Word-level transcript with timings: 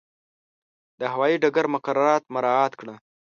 د 0.99 1.01
هوایي 1.13 1.35
ډګر 1.41 1.65
مقررات 1.75 2.23
مراعات 2.33 2.73
کړه. 2.79 2.95